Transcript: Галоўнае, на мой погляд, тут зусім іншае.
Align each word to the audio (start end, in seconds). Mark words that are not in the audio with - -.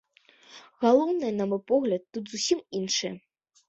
Галоўнае, 0.85 1.31
на 1.39 1.45
мой 1.53 1.63
погляд, 1.75 2.01
тут 2.15 2.23
зусім 2.37 2.69
іншае. 2.83 3.19